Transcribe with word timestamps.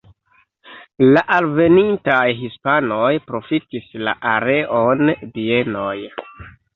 La 1.17 1.21
alvenintaj 1.33 2.23
hispanoj 2.39 3.09
profitis 3.27 3.91
la 4.07 4.15
areon 4.31 5.13
bienoj. 5.37 5.91